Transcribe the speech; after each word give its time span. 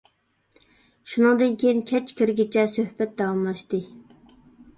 شۇنىڭدىن 1.11 1.53
كېيىن 1.63 1.83
كەچ 1.91 2.15
كىرگىچە 2.23 2.65
سۆھبەت 2.73 3.15
داۋاملاشتى. 3.21 3.83